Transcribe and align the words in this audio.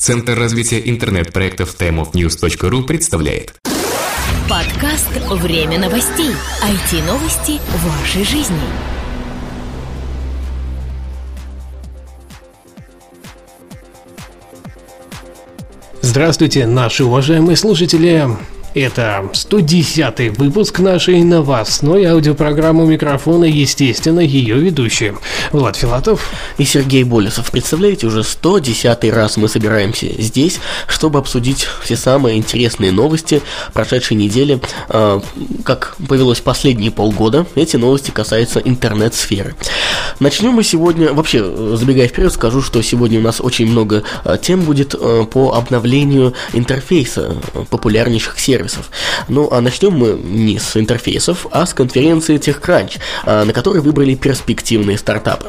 Центр 0.00 0.32
развития 0.32 0.80
интернет-проектов 0.88 1.76
timeofnews.ru 1.78 2.84
представляет 2.84 3.52
Подкаст 4.48 5.10
«Время 5.28 5.78
новостей». 5.78 6.30
IT-новости 6.64 7.60
вашей 7.84 8.24
жизни. 8.24 8.56
Здравствуйте, 16.00 16.66
наши 16.66 17.04
уважаемые 17.04 17.58
слушатели! 17.58 18.26
Это 18.72 19.28
110 19.32 20.38
выпуск 20.38 20.78
нашей 20.78 21.24
новостной 21.24 22.04
аудиопрограммы 22.04 22.86
микрофона, 22.86 23.44
естественно, 23.44 24.20
ее 24.20 24.60
ведущие. 24.60 25.16
Влад 25.50 25.74
Филатов 25.74 26.30
и 26.56 26.64
Сергей 26.64 27.02
Болесов. 27.02 27.50
Представляете, 27.50 28.06
уже 28.06 28.22
110 28.22 29.12
раз 29.12 29.36
мы 29.36 29.48
собираемся 29.48 30.06
здесь, 30.22 30.60
чтобы 30.86 31.18
обсудить 31.18 31.66
все 31.82 31.96
самые 31.96 32.38
интересные 32.38 32.92
новости 32.92 33.42
прошедшей 33.72 34.16
недели. 34.16 34.60
А, 34.88 35.20
как 35.64 35.96
повелось 36.08 36.40
последние 36.40 36.92
полгода, 36.92 37.46
эти 37.56 37.76
новости 37.76 38.12
касаются 38.12 38.60
интернет-сферы. 38.60 39.56
Начнем 40.20 40.52
мы 40.52 40.62
сегодня, 40.62 41.12
вообще, 41.12 41.42
забегая 41.76 42.06
вперед, 42.06 42.32
скажу, 42.32 42.62
что 42.62 42.80
сегодня 42.82 43.18
у 43.18 43.22
нас 43.22 43.40
очень 43.40 43.66
много 43.66 44.04
а, 44.22 44.38
тем 44.38 44.60
будет 44.60 44.94
а, 44.94 45.24
по 45.24 45.54
обновлению 45.54 46.34
интерфейса 46.52 47.34
популярнейших 47.68 48.38
сервисов 48.38 48.59
сервисов. 48.60 48.90
Ну, 49.28 49.48
а 49.50 49.60
начнем 49.60 49.92
мы 49.92 50.18
не 50.22 50.58
с 50.58 50.76
интерфейсов, 50.76 51.46
а 51.50 51.66
с 51.66 51.74
конференции 51.74 52.38
TechCrunch, 52.38 52.98
а, 53.24 53.44
на 53.44 53.52
которой 53.52 53.80
выбрали 53.80 54.14
перспективные 54.14 54.98
стартапы. 54.98 55.46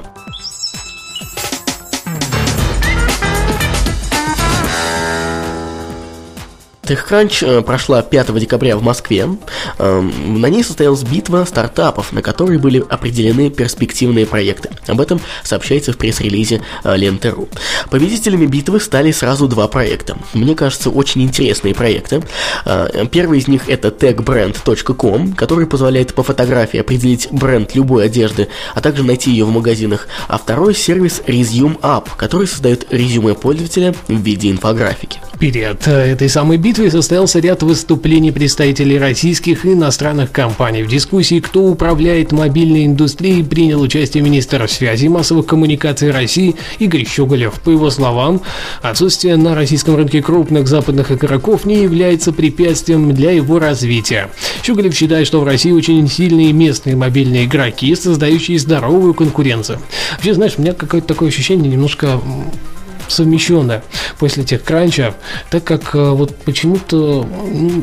TechCrunch 6.84 7.46
э, 7.46 7.62
прошла 7.62 8.02
5 8.02 8.40
декабря 8.40 8.78
в 8.78 8.84
Москве. 8.84 9.28
Эм, 9.78 10.42
на 10.42 10.48
ней 10.48 10.64
состоялась 10.64 11.04
битва 11.04 11.46
стартапов, 11.46 12.12
на 12.12 12.22
которой 12.22 12.58
были 12.58 12.84
определены 12.90 13.50
перспективные 13.50 14.26
проекты. 14.26 14.70
Об 14.88 15.00
этом 15.00 15.22
сообщается 15.44 15.94
в 15.94 15.98
пресс-релизе 15.98 16.62
э, 16.84 16.98
Ленты.ру. 16.98 17.48
Победителями 17.90 18.46
битвы 18.46 18.80
стали 18.80 19.12
сразу 19.12 19.48
два 19.48 19.68
проекта. 19.68 20.18
Мне 20.34 20.56
кажется, 20.56 20.90
очень 20.90 21.22
интересные 21.22 21.76
проекты. 21.76 22.24
Э, 22.66 23.06
первый 23.12 23.40
из 23.40 23.48
них 23.48 23.70
это 23.70 23.90
techbrand.com, 23.90 25.34
который 25.34 25.68
позволяет 25.68 26.14
по 26.14 26.24
фотографии 26.24 26.80
определить 26.80 27.28
бренд 27.32 27.76
любой 27.76 28.06
одежды, 28.06 28.48
а 28.74 28.82
также 28.82 29.04
найти 29.04 29.32
ее 29.32 29.46
в 29.46 29.52
магазинах. 29.52 30.08
А 30.28 30.38
второй 30.38 30.74
сервис 30.74 31.22
Resume 31.28 31.80
App, 31.82 32.10
который 32.18 32.48
создает 32.48 32.92
резюме 32.92 33.36
пользователя 33.36 33.94
в 34.08 34.22
виде 34.22 34.50
инфографики. 34.50 35.20
Перед 35.42 35.88
этой 35.88 36.30
самой 36.30 36.58
битвой 36.58 36.92
состоялся 36.92 37.40
ряд 37.40 37.64
выступлений 37.64 38.32
представителей 38.32 39.00
российских 39.00 39.66
и 39.66 39.74
иностранных 39.74 40.32
компаний. 40.32 40.84
В 40.84 40.88
дискуссии 40.88 41.40
«Кто 41.40 41.64
управляет 41.64 42.32
мобильной 42.32 42.86
индустрией» 42.86 43.44
принял 43.44 43.82
участие 43.82 44.22
министр 44.22 44.70
связи 44.70 45.06
и 45.06 45.10
массовых 45.10 45.48
коммуникаций 45.48 46.12
России 46.12 46.56
Игорь 46.78 47.08
Щеголев. 47.08 47.56
По 47.62 47.72
его 47.72 47.90
словам, 47.90 48.44
отсутствие 48.84 49.36
на 49.36 49.56
российском 49.56 49.96
рынке 49.96 50.22
крупных 50.22 50.68
западных 50.68 51.12
игроков 51.12 51.66
не 51.66 51.82
является 51.82 52.32
препятствием 52.32 53.12
для 53.12 53.32
его 53.32 53.58
развития. 53.58 54.30
Щеголев 54.64 54.94
считает, 54.94 55.26
что 55.26 55.42
в 55.42 55.44
России 55.44 55.72
очень 55.72 56.08
сильные 56.08 56.54
местные 56.54 56.96
мобильные 56.96 57.46
игроки, 57.46 57.96
создающие 57.96 58.60
здоровую 58.60 59.16
конкуренцию. 59.16 59.80
Вообще, 60.12 60.36
знаешь, 60.36 60.54
у 60.60 60.62
меня 60.62 60.74
какое-то 60.74 61.08
такое 61.08 61.30
ощущение 61.30 61.72
немножко 61.72 62.22
совмещенное 63.12 63.84
после 64.20 64.44
тех 64.44 64.64
кранча, 64.64 65.16
так 65.50 65.64
как 65.64 65.96
э, 65.96 66.10
вот 66.10 66.36
почему-то 66.38 67.28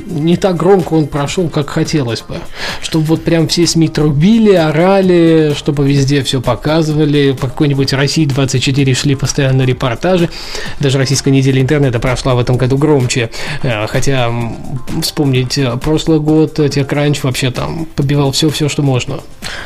не 0.09 0.37
так 0.37 0.57
громко 0.57 0.95
он 0.95 1.07
прошел, 1.07 1.49
как 1.49 1.71
хотелось 1.71 2.23
бы. 2.23 2.37
Чтобы 2.83 3.05
вот 3.07 3.25
прям 3.25 3.49
все 3.49 3.67
СМИ 3.67 3.89
трубили, 3.89 4.53
орали, 4.53 5.55
чтобы 5.57 5.89
везде 5.89 6.23
все 6.23 6.41
показывали, 6.41 7.33
по 7.33 7.49
какой-нибудь 7.49 7.93
России 7.93 8.25
24 8.25 8.95
шли 8.95 9.15
постоянно 9.15 9.63
репортажи. 9.63 10.29
Даже 10.81 10.99
российская 10.99 11.31
неделя 11.31 11.61
интернета 11.61 11.99
прошла 11.99 12.35
в 12.35 12.39
этом 12.39 12.57
году 12.57 12.79
громче. 12.79 13.31
Э, 13.63 13.87
хотя 13.87 14.33
вспомнить 15.03 15.59
э, 15.59 15.77
прошлый 15.77 16.21
год, 16.21 16.55
Техкранч 16.55 17.23
вообще 17.23 17.51
там 17.51 17.87
побивал 17.97 18.33
все-все, 18.33 18.69
что 18.69 18.83
можно. 18.83 19.21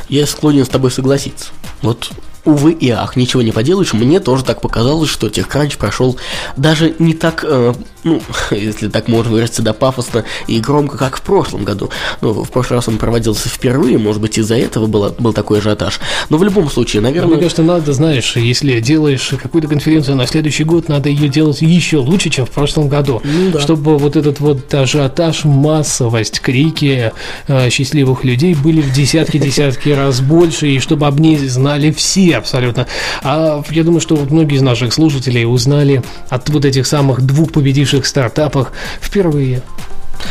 Я 0.09 0.27
склонен 0.27 0.65
с 0.65 0.69
тобой 0.69 0.91
согласиться. 0.91 1.51
Вот 1.83 2.11
увы 2.45 2.73
и 2.73 2.91
ах, 2.91 3.17
ничего 3.17 3.43
не 3.43 3.53
поделаешь, 3.53 3.93
мне 3.93 4.21
тоже 4.21 4.45
так 4.45 4.61
показалось, 4.61 5.11
что 5.11 5.29
TechCrunch 5.29 5.79
прошел 5.79 6.17
даже 6.57 6.95
не 6.99 7.15
так, 7.15 7.45
э, 7.47 7.75
ну, 8.05 8.21
если 8.51 8.89
так 8.89 9.09
можно 9.09 9.33
выразиться, 9.33 9.63
да, 9.63 9.73
пафосно 9.73 10.25
и 10.47 10.61
громко, 10.61 10.99
как 10.99 11.19
в 11.19 11.23
прошлом 11.23 11.65
году. 11.65 11.91
Ну, 12.21 12.33
в 12.33 12.51
прошлый 12.51 12.79
раз 12.79 12.89
он 12.89 12.99
проводился 12.99 13.49
впервые, 13.49 13.99
может 13.99 14.21
быть, 14.21 14.39
из-за 14.39 14.57
этого 14.57 14.87
было, 14.87 15.15
был 15.19 15.33
такой 15.33 15.59
ажиотаж. 15.59 16.01
Но 16.29 16.39
в 16.39 16.45
любом 16.45 16.71
случае, 16.71 17.03
наверное... 17.03 17.33
Мне 17.33 17.43
кажется, 17.43 17.63
надо, 17.63 17.93
знаешь, 17.93 18.37
если 18.37 18.81
делаешь 18.81 19.33
какую-то 19.41 19.69
конференцию 19.69 20.17
на 20.17 20.27
следующий 20.27 20.65
год, 20.65 20.89
надо 20.89 21.09
ее 21.09 21.29
делать 21.29 21.63
еще 21.63 21.99
лучше, 21.99 22.31
чем 22.31 22.47
в 22.47 22.51
прошлом 22.51 22.89
году. 22.89 23.21
Ну, 23.25 23.51
да. 23.53 23.61
Чтобы 23.61 23.99
вот 23.99 24.17
этот 24.17 24.41
вот 24.41 24.73
ажиотаж, 24.73 25.45
массовость, 25.45 26.41
крики 26.41 27.13
э, 27.47 27.71
счастливых 27.71 28.25
людей 28.25 28.55
были 28.55 28.81
в 28.81 28.93
десятки-десятки 28.93 29.89
раз 29.91 30.21
больше, 30.21 30.69
и 30.69 30.79
чтобы 30.79 31.07
об 31.07 31.21
ней 31.21 31.37
знали 31.37 31.91
все 31.93 32.37
абсолютно. 32.37 32.87
А 33.23 33.63
я 33.71 33.85
думаю, 33.85 34.01
что 34.01 34.17
вот 34.17 34.31
многие 34.31 34.57
из 34.57 34.63
наших 34.63 34.93
слушателей 34.93 35.45
узнали 35.45 36.03
от 36.29 36.49
вот 36.49 36.65
этих 36.65 36.87
самых 36.87 37.23
двух 37.23 37.53
победивших 37.53 37.92
стартапах 38.01 38.73
впервые. 39.01 39.63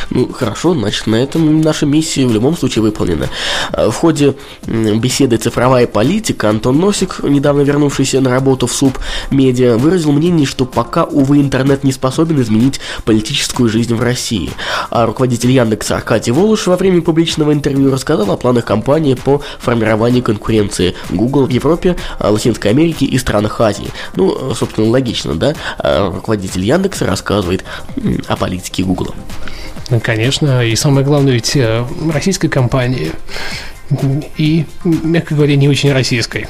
Ну, 0.09 0.31
хорошо, 0.31 0.73
значит, 0.73 1.07
на 1.07 1.15
этом 1.15 1.61
наша 1.61 1.85
миссия 1.85 2.25
в 2.25 2.33
любом 2.33 2.57
случае 2.57 2.83
выполнена. 2.83 3.29
А, 3.71 3.89
в 3.89 3.95
ходе 3.95 4.35
беседы 4.67 5.37
«Цифровая 5.37 5.87
политика» 5.87 6.49
Антон 6.49 6.79
Носик, 6.79 7.19
недавно 7.23 7.61
вернувшийся 7.61 8.19
на 8.19 8.29
работу 8.29 8.67
в 8.67 8.73
СУП 8.73 8.99
Медиа, 9.29 9.77
выразил 9.77 10.11
мнение, 10.11 10.45
что 10.45 10.65
пока, 10.65 11.05
увы, 11.05 11.39
интернет 11.39 11.83
не 11.83 11.91
способен 11.91 12.41
изменить 12.41 12.81
политическую 13.05 13.69
жизнь 13.69 13.95
в 13.95 14.01
России. 14.01 14.51
А 14.89 15.05
руководитель 15.05 15.51
Яндекса 15.51 15.95
Аркадий 15.95 16.31
Волош 16.31 16.67
во 16.67 16.75
время 16.75 17.01
публичного 17.01 17.53
интервью 17.53 17.91
рассказал 17.91 18.31
о 18.31 18.37
планах 18.37 18.65
компании 18.65 19.13
по 19.13 19.41
формированию 19.59 20.23
конкуренции 20.23 20.95
Google 21.09 21.45
в 21.45 21.49
Европе, 21.49 21.95
а, 22.19 22.31
Латинской 22.31 22.71
Америке 22.71 23.05
и 23.05 23.17
странах 23.17 23.61
Азии. 23.61 23.91
Ну, 24.15 24.53
собственно, 24.55 24.89
логично, 24.89 25.35
да? 25.35 25.55
Руководитель 25.79 26.65
Яндекса 26.65 27.05
рассказывает 27.05 27.63
о 28.27 28.35
политике 28.35 28.83
Google. 28.83 29.13
Конечно, 29.99 30.63
и 30.63 30.75
самое 30.75 31.05
главное, 31.05 31.33
ведь 31.33 31.55
э, 31.55 31.85
российской 32.13 32.47
компании 32.47 33.11
и, 34.37 34.65
мягко 34.83 35.35
говоря, 35.35 35.55
не 35.55 35.67
очень 35.67 35.91
российской. 35.91 36.47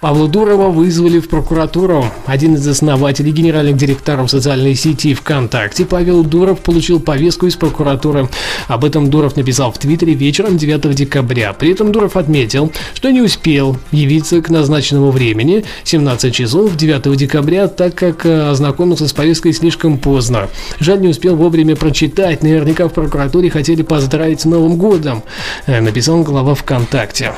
Павла 0.00 0.28
Дурова 0.28 0.68
вызвали 0.68 1.18
в 1.18 1.28
прокуратуру. 1.28 2.06
Один 2.24 2.54
из 2.54 2.68
основателей 2.68 3.32
генеральных 3.32 3.76
директоров 3.76 4.30
социальной 4.30 4.76
сети 4.76 5.12
ВКонтакте 5.12 5.84
Павел 5.84 6.22
Дуров 6.22 6.60
получил 6.60 7.00
повестку 7.00 7.46
из 7.46 7.56
прокуратуры. 7.56 8.28
Об 8.68 8.84
этом 8.84 9.10
Дуров 9.10 9.34
написал 9.34 9.72
в 9.72 9.78
Твиттере 9.78 10.14
вечером 10.14 10.56
9 10.56 10.94
декабря. 10.94 11.52
При 11.52 11.72
этом 11.72 11.90
Дуров 11.90 12.16
отметил, 12.16 12.72
что 12.94 13.10
не 13.10 13.22
успел 13.22 13.76
явиться 13.90 14.40
к 14.40 14.50
назначенному 14.50 15.10
времени 15.10 15.64
17 15.82 16.32
часов 16.32 16.76
9 16.76 17.16
декабря, 17.16 17.66
так 17.66 17.96
как 17.96 18.24
э, 18.24 18.50
ознакомился 18.50 19.08
с 19.08 19.12
повесткой 19.12 19.52
слишком 19.52 19.98
поздно. 19.98 20.48
Жаль, 20.78 21.00
не 21.00 21.08
успел 21.08 21.34
вовремя 21.34 21.74
прочитать. 21.74 22.44
Наверняка 22.44 22.86
в 22.86 22.92
прокуратуре 22.92 23.50
хотели 23.50 23.82
поздравить 23.82 24.42
с 24.42 24.44
Новым 24.44 24.76
годом, 24.76 25.24
э, 25.66 25.80
написал 25.80 26.22
глава 26.22 26.54
ВКонтакте. 26.54 27.32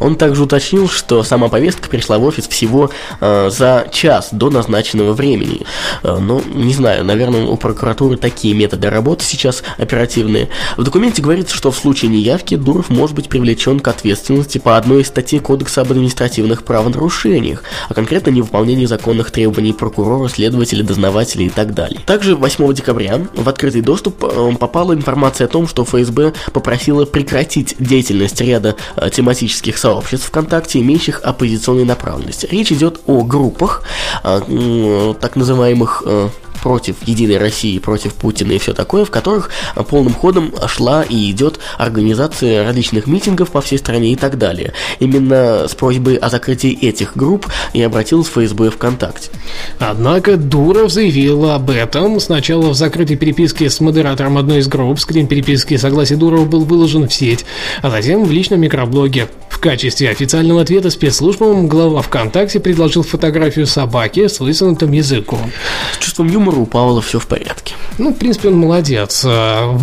Он 0.00 0.16
также 0.16 0.44
уточнил, 0.44 0.88
что 0.88 1.22
сама 1.22 1.48
повестка 1.48 1.90
пришла 1.98 2.18
в 2.18 2.24
офис 2.24 2.46
всего 2.46 2.90
э, 3.20 3.50
за 3.50 3.88
час 3.90 4.28
до 4.30 4.50
назначенного 4.50 5.14
времени. 5.14 5.62
Э, 6.04 6.18
ну, 6.20 6.40
не 6.54 6.72
знаю, 6.72 7.04
наверное, 7.04 7.44
у 7.44 7.56
прокуратуры 7.56 8.16
такие 8.16 8.54
методы 8.54 8.88
работы 8.88 9.24
сейчас 9.24 9.64
оперативные. 9.78 10.48
В 10.76 10.84
документе 10.84 11.20
говорится, 11.20 11.56
что 11.56 11.72
в 11.72 11.76
случае 11.76 12.12
неявки 12.12 12.54
Дуров 12.54 12.88
может 12.88 13.16
быть 13.16 13.28
привлечен 13.28 13.80
к 13.80 13.88
ответственности 13.88 14.58
по 14.58 14.76
одной 14.76 15.02
из 15.02 15.08
статей 15.08 15.40
Кодекса 15.40 15.80
об 15.80 15.90
административных 15.90 16.62
правонарушениях, 16.62 17.64
а 17.88 17.94
конкретно 17.94 18.30
невыполнении 18.30 18.86
законных 18.86 19.32
требований 19.32 19.72
прокурора, 19.72 20.28
следователя, 20.28 20.84
дознавателя 20.84 21.46
и 21.46 21.50
так 21.50 21.74
далее. 21.74 22.00
Также 22.06 22.36
8 22.36 22.72
декабря 22.74 23.20
в 23.34 23.48
открытый 23.48 23.80
доступ 23.80 24.22
э, 24.22 24.52
попала 24.56 24.92
информация 24.92 25.46
о 25.46 25.48
том, 25.48 25.66
что 25.66 25.84
ФСБ 25.84 26.34
попросила 26.52 27.06
прекратить 27.06 27.74
деятельность 27.80 28.40
ряда 28.40 28.76
э, 28.94 29.10
тематических 29.10 29.76
сообществ 29.76 30.28
ВКонтакте, 30.28 30.78
имеющих 30.78 31.22
оппозиционный 31.24 31.87
направленности. 31.88 32.46
Речь 32.50 32.70
идет 32.72 33.00
о 33.06 33.24
группах, 33.24 33.82
а, 34.22 35.14
так 35.20 35.36
называемых 35.36 36.02
э, 36.06 36.28
против 36.62 36.96
Единой 37.06 37.38
России, 37.38 37.78
против 37.78 38.14
Путина 38.14 38.52
и 38.52 38.58
все 38.58 38.74
такое, 38.74 39.04
в 39.04 39.10
которых 39.10 39.50
полным 39.88 40.12
ходом 40.12 40.52
шла 40.66 41.02
и 41.02 41.30
идет 41.30 41.58
организация 41.78 42.64
различных 42.64 43.06
митингов 43.06 43.50
по 43.50 43.60
всей 43.60 43.78
стране 43.78 44.12
и 44.12 44.16
так 44.16 44.38
далее. 44.38 44.72
Именно 44.98 45.66
с 45.68 45.74
просьбой 45.74 46.16
о 46.16 46.28
закрытии 46.28 46.76
этих 46.86 47.16
групп 47.16 47.46
и 47.72 47.82
обратилась 47.82 48.28
ФСБ 48.28 48.70
ВКонтакте. 48.70 49.30
Однако 49.78 50.36
Дуров 50.36 50.92
заявил 50.92 51.50
об 51.50 51.70
этом 51.70 52.20
сначала 52.20 52.70
в 52.70 52.74
закрытой 52.74 53.16
переписке 53.16 53.70
с 53.70 53.80
модератором 53.80 54.38
одной 54.38 54.58
из 54.58 54.68
групп. 54.68 55.00
Скрин 55.00 55.26
переписки 55.26 55.76
согласие 55.76 56.18
Дурова 56.18 56.44
был 56.44 56.64
выложен 56.64 57.08
в 57.08 57.14
сеть, 57.14 57.44
а 57.82 57.90
затем 57.90 58.24
в 58.24 58.30
личном 58.30 58.60
микроблоге. 58.60 59.28
В 59.58 59.60
качестве 59.60 60.08
официального 60.10 60.60
ответа 60.60 60.88
спецслужбам 60.88 61.66
глава 61.66 62.00
ВКонтакте 62.02 62.60
предложил 62.60 63.02
фотографию 63.02 63.66
собаки 63.66 64.28
с 64.28 64.38
высунутым 64.38 64.92
языком. 64.92 65.50
С 65.94 65.98
чувством 65.98 66.28
юмора 66.28 66.58
у 66.58 66.64
Павла 66.64 67.02
все 67.02 67.18
в 67.18 67.26
порядке. 67.26 67.74
Ну, 67.98 68.14
в 68.14 68.14
принципе, 68.14 68.50
он 68.50 68.58
молодец. 68.58 69.24
А, 69.26 69.76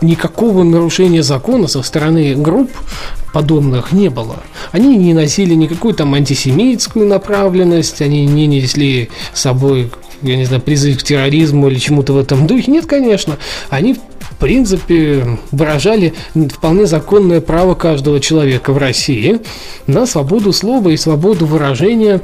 никакого 0.00 0.64
нарушения 0.64 1.22
закона 1.22 1.68
со 1.68 1.80
стороны 1.82 2.34
групп 2.34 2.72
подобных 3.32 3.92
не 3.92 4.08
было. 4.08 4.40
Они 4.72 4.96
не 4.96 5.14
носили 5.14 5.54
никакую 5.54 5.94
там 5.94 6.12
антисемитскую 6.14 7.06
направленность, 7.06 8.02
они 8.02 8.26
не 8.26 8.48
несли 8.48 9.10
с 9.32 9.42
собой 9.42 9.92
я 10.22 10.36
не 10.36 10.44
знаю, 10.44 10.62
призыв 10.62 10.98
к 10.98 11.02
терроризму 11.02 11.68
или 11.68 11.78
чему-то 11.78 12.12
в 12.12 12.18
этом 12.18 12.46
духе. 12.46 12.70
Нет, 12.70 12.86
конечно. 12.86 13.38
Они 13.68 13.94
в 13.94 14.36
принципе, 14.36 15.38
выражали 15.50 16.14
вполне 16.34 16.86
законное 16.86 17.42
право 17.42 17.74
каждого 17.74 18.20
человека 18.20 18.72
в 18.72 18.78
России 18.78 19.40
на 19.86 20.06
свободу 20.06 20.52
слова 20.54 20.88
и 20.88 20.96
свободу 20.96 21.44
выражения 21.44 22.22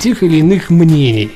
тех 0.00 0.22
или 0.22 0.38
иных 0.38 0.70
мнений. 0.70 1.30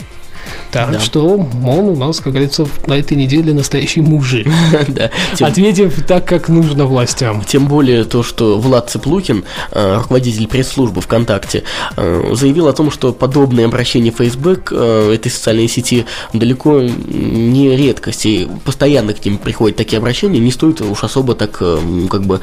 Так 0.70 0.92
да. 0.92 1.00
что 1.00 1.46
он 1.64 1.88
у 1.88 1.96
нас, 1.96 2.20
как 2.20 2.32
говорится, 2.32 2.66
на 2.86 2.94
этой 2.94 3.16
неделе 3.16 3.54
настоящий 3.54 4.00
мужик. 4.00 4.46
да. 4.88 5.10
Тем... 5.34 5.48
Ответив 5.48 6.04
так, 6.06 6.26
как 6.26 6.48
нужно 6.48 6.84
властям. 6.86 7.42
Тем 7.44 7.66
более 7.66 8.04
то, 8.04 8.22
что 8.22 8.58
Влад 8.58 8.90
Цыплукин, 8.90 9.44
э, 9.72 9.96
руководитель 9.96 10.46
пресс-службы 10.46 11.00
ВКонтакте, 11.00 11.64
э, 11.96 12.32
заявил 12.34 12.68
о 12.68 12.72
том, 12.72 12.90
что 12.90 13.12
подобные 13.12 13.66
обращения 13.66 14.10
Facebook 14.10 14.64
к 14.64 14.72
э, 14.72 15.14
этой 15.14 15.30
социальной 15.30 15.68
сети 15.68 16.04
далеко 16.32 16.82
не 16.82 17.76
редкость, 17.76 18.26
и 18.26 18.48
постоянно 18.64 19.14
к 19.14 19.24
ним 19.24 19.38
приходят 19.38 19.76
такие 19.76 19.98
обращения, 19.98 20.38
не 20.38 20.50
стоит 20.50 20.80
уж 20.80 21.04
особо 21.04 21.34
так 21.34 21.52
как 21.52 22.22
бы 22.24 22.40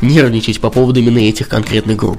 нервничать 0.00 0.60
по 0.60 0.70
поводу 0.70 1.00
именно 1.00 1.18
этих 1.18 1.48
конкретных 1.48 1.96
групп. 1.96 2.18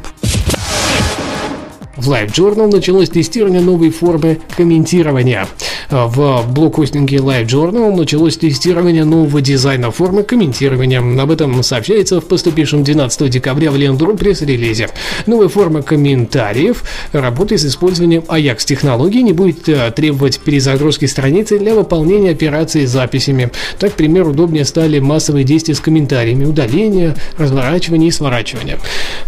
В 1.97 2.11
LiveJournal 2.11 2.71
началось 2.71 3.09
тестирование 3.09 3.59
новой 3.59 3.89
формы 3.89 4.39
комментирования. 4.55 5.47
В 5.89 6.45
блокхостинге 6.47 7.17
LiveJournal 7.17 7.95
началось 7.95 8.37
тестирование 8.37 9.03
нового 9.03 9.41
дизайна 9.41 9.89
формы 9.89 10.21
комментирования. 10.21 10.99
Об 10.99 11.31
этом 11.31 11.63
сообщается 11.63 12.21
в 12.21 12.25
поступившем 12.25 12.83
12 12.83 13.29
декабря 13.31 13.71
в 13.71 13.77
Лендру 13.77 14.15
пресс-релизе. 14.15 14.89
Новая 15.25 15.47
форма 15.47 15.81
комментариев 15.81 16.83
работает 17.13 17.61
с 17.61 17.65
использованием 17.65 18.23
Ajax-технологии, 18.27 19.21
не 19.21 19.33
будет 19.33 19.67
э, 19.67 19.91
требовать 19.91 20.39
перезагрузки 20.39 21.05
страницы 21.05 21.57
для 21.57 21.73
выполнения 21.73 22.29
операций 22.29 22.85
с 22.85 22.91
записями. 22.91 23.49
Так, 23.79 23.95
к 23.95 24.01
удобнее 24.01 24.65
стали 24.65 24.99
массовые 24.99 25.45
действия 25.45 25.73
с 25.73 25.79
комментариями, 25.79 26.45
удаление, 26.45 27.15
разворачивание 27.37 28.09
и 28.09 28.11
сворачивание. 28.11 28.77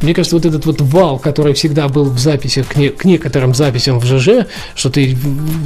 Мне 0.04 0.13
кажется, 0.13 0.36
вот 0.36 0.45
этот 0.45 0.66
вот 0.68 0.81
вал, 0.81 1.18
который 1.18 1.54
всегда 1.54 1.88
был 1.88 2.06
в 2.06 2.19
записи 2.19 2.58
к, 2.63 2.75
не, 2.75 2.89
к 2.89 3.06
некоторым 3.06 3.53
записям 3.53 4.00
в 4.00 4.06
ЖЖ, 4.06 4.47
что 4.75 4.89
ты 4.89 5.17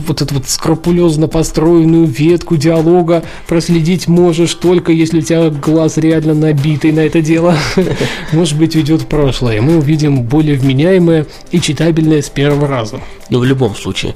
вот 0.07 0.21
эту 0.21 0.35
вот 0.35 0.49
скрупулезно 0.49 1.27
построенную 1.27 2.05
ветку 2.05 2.57
диалога 2.57 3.23
проследить 3.47 4.07
можешь 4.07 4.53
только 4.53 4.91
если 4.91 5.19
у 5.19 5.21
тебя 5.21 5.49
глаз 5.49 5.97
реально 5.97 6.33
набитый 6.33 6.91
на 6.91 7.01
это 7.01 7.21
дело. 7.21 7.57
Может 8.31 8.57
быть, 8.57 8.75
ведет 8.75 9.01
в 9.01 9.07
прошлое. 9.07 9.61
Мы 9.61 9.77
увидим 9.77 10.23
более 10.23 10.57
вменяемое 10.57 11.27
и 11.51 11.59
читабельное 11.59 12.21
с 12.21 12.29
первого 12.29 12.67
раза. 12.67 12.99
Но 13.29 13.39
в 13.39 13.45
любом 13.45 13.75
случае, 13.75 14.15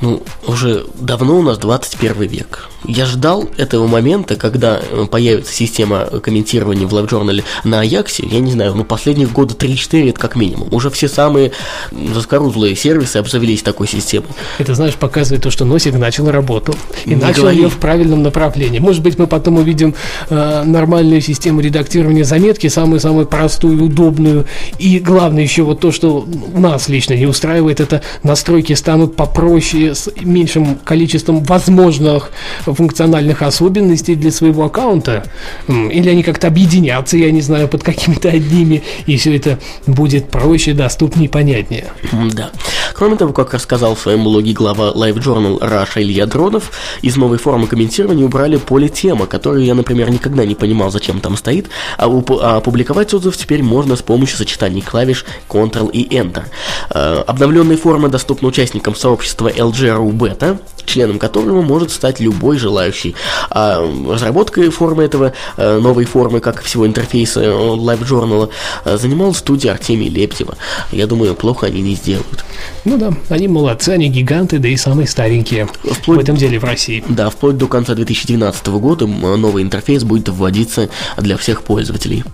ну, 0.00 0.22
уже 0.46 0.86
давно 0.94 1.38
у 1.38 1.42
нас 1.42 1.58
21 1.58 2.22
век. 2.22 2.68
Я 2.84 3.06
ждал 3.06 3.48
этого 3.56 3.88
момента, 3.88 4.36
когда 4.36 4.80
э, 4.80 5.06
появится 5.10 5.52
система 5.52 6.04
комментирования 6.04 6.86
в 6.86 6.94
LiveJournal 6.94 7.42
на 7.64 7.80
Аяксе, 7.80 8.24
я 8.30 8.38
не 8.38 8.52
знаю, 8.52 8.74
ну, 8.74 8.84
последних 8.84 9.32
года 9.32 9.54
3-4 9.54 10.10
это 10.10 10.20
как 10.20 10.36
минимум. 10.36 10.68
Уже 10.72 10.88
все 10.90 11.08
самые 11.08 11.50
заскорузлые 11.90 12.76
сервисы 12.76 13.16
обзавелись 13.16 13.62
такой 13.62 13.88
системой. 13.88 14.28
Это, 14.58 14.74
знаешь, 14.74 14.94
показывает 14.94 15.42
то, 15.42 15.50
что 15.50 15.64
Носик 15.64 15.94
начал 15.94 16.30
работу. 16.30 16.74
И 17.04 17.10
не 17.10 17.16
начал 17.16 17.42
говори. 17.42 17.58
ее 17.58 17.68
в 17.68 17.78
правильном 17.78 18.22
направлении. 18.22 18.78
Может 18.78 19.02
быть, 19.02 19.18
мы 19.18 19.26
потом 19.26 19.56
увидим 19.56 19.94
э, 20.30 20.62
нормальную 20.64 21.20
систему 21.20 21.60
редактирования 21.60 22.24
заметки, 22.24 22.68
самую-самую 22.68 23.26
простую, 23.26 23.82
удобную. 23.84 24.46
И 24.78 25.00
главное 25.00 25.42
еще 25.42 25.62
вот 25.62 25.80
то, 25.80 25.90
что 25.90 26.26
нас 26.54 26.88
лично 26.88 27.14
не 27.14 27.26
устраивает, 27.26 27.80
это 27.80 28.02
настройки 28.22 28.74
станут 28.74 29.16
попроще, 29.16 29.87
с 29.94 30.10
меньшим 30.20 30.76
количеством 30.76 31.42
возможных 31.42 32.30
функциональных 32.64 33.42
особенностей 33.42 34.14
для 34.14 34.30
своего 34.30 34.64
аккаунта. 34.64 35.24
Или 35.68 36.08
они 36.08 36.22
как-то 36.22 36.46
объединятся, 36.46 37.16
я 37.16 37.30
не 37.30 37.40
знаю, 37.40 37.68
под 37.68 37.82
какими-то 37.82 38.28
одними, 38.28 38.82
и 39.06 39.16
все 39.16 39.36
это 39.36 39.58
будет 39.86 40.28
проще, 40.30 40.72
доступнее 40.72 41.26
и 41.26 41.28
понятнее. 41.28 41.86
Да. 42.34 42.50
Кроме 42.94 43.16
того, 43.16 43.32
как 43.32 43.54
рассказал 43.54 43.94
в 43.94 44.00
своем 44.00 44.24
блоге 44.24 44.52
глава 44.52 44.92
Live 44.92 45.22
Journal 45.22 45.58
Раша 45.60 46.02
Илья 46.02 46.26
Дронов, 46.26 46.72
из 47.02 47.16
новой 47.16 47.38
формы 47.38 47.66
комментирования 47.66 48.24
убрали 48.24 48.56
поле 48.56 48.88
тема, 48.88 49.26
которую 49.26 49.64
я, 49.64 49.74
например, 49.74 50.10
никогда 50.10 50.44
не 50.44 50.54
понимал, 50.54 50.90
зачем 50.90 51.20
там 51.20 51.36
стоит, 51.36 51.68
а, 51.96 52.06
а 52.06 52.56
опубликовать 52.56 53.14
отзыв 53.14 53.36
теперь 53.36 53.62
можно 53.62 53.96
с 53.96 54.02
помощью 54.02 54.38
сочетаний 54.38 54.82
клавиш 54.82 55.24
Ctrl 55.48 55.90
и 55.90 56.08
Enter. 56.08 56.44
Э, 56.90 57.22
обновленные 57.26 57.76
формы 57.78 58.08
доступны 58.08 58.48
участникам 58.48 58.94
сообщества 58.94 59.48
LGRU 59.80 60.12
Beta, 60.12 60.58
членом 60.88 61.18
которого 61.18 61.62
может 61.62 61.90
стать 61.90 62.18
любой 62.20 62.58
желающий. 62.58 63.14
А 63.50 63.84
разработкой 64.08 64.70
формы 64.70 65.04
этого, 65.04 65.32
э, 65.56 65.78
новой 65.78 66.04
формы, 66.04 66.40
как 66.40 66.62
всего 66.62 66.86
интерфейса 66.86 67.42
Live 67.42 68.08
Journal, 68.08 68.50
э, 68.84 68.96
занималась 68.96 69.38
студия 69.38 69.72
Артемия 69.72 70.10
Лептева. 70.10 70.56
Я 70.90 71.06
думаю, 71.06 71.34
плохо 71.34 71.66
они 71.66 71.82
не 71.82 71.94
сделают. 71.94 72.44
Ну 72.84 72.96
да, 72.96 73.12
они 73.28 73.48
молодцы, 73.48 73.90
они 73.90 74.08
гиганты, 74.08 74.58
да 74.58 74.68
и 74.68 74.76
самые 74.76 75.06
старенькие 75.06 75.66
вплоть, 75.66 76.18
в 76.18 76.20
этом 76.22 76.36
деле 76.36 76.58
в 76.58 76.64
России. 76.64 77.04
Да, 77.08 77.30
вплоть 77.30 77.58
до 77.58 77.66
конца 77.68 77.94
2012 77.94 78.66
года 78.78 79.06
новый 79.06 79.62
интерфейс 79.62 80.04
будет 80.04 80.28
вводиться 80.28 80.88
для 81.18 81.36
всех 81.36 81.62
пользователей. 81.62 82.24